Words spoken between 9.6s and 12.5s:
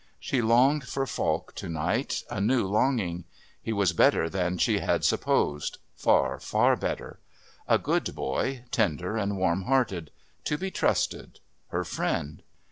hearted. To be trusted. Her friend.